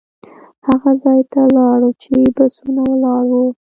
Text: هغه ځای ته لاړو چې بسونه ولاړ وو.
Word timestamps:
هغه 0.67 0.91
ځای 1.03 1.21
ته 1.31 1.41
لاړو 1.55 1.89
چې 2.01 2.13
بسونه 2.35 2.81
ولاړ 2.89 3.23
وو. 3.33 3.45